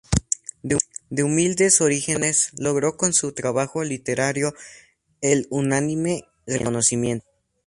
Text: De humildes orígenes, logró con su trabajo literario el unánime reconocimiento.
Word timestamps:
De 1.11 1.21
humildes 1.23 1.79
orígenes, 1.79 2.49
logró 2.57 2.97
con 2.97 3.13
su 3.13 3.33
trabajo 3.33 3.83
literario 3.83 4.55
el 5.21 5.45
unánime 5.51 6.23
reconocimiento. 6.47 7.27